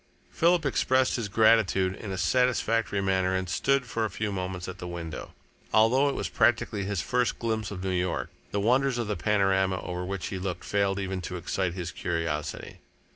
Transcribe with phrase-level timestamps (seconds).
[0.31, 4.79] Philip expressed his gratitude in a satisfactory manner and stood for a few moments at
[4.79, 5.35] the window.
[5.71, 9.79] Although it was practically his first glimpse of New York, the wonders of the panorama
[9.83, 12.79] over which he looked failed even to excite his curiosity.